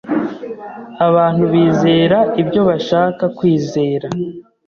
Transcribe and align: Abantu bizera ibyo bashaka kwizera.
Abantu 1.07 1.43
bizera 1.51 2.17
ibyo 2.41 2.61
bashaka 2.69 3.23
kwizera. 3.37 4.07